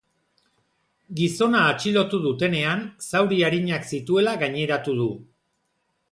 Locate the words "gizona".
1.17-1.59